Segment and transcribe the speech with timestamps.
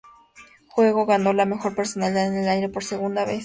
[0.71, 3.39] John luego ganó la Mejor Personalidad en el Aire por segunda vez.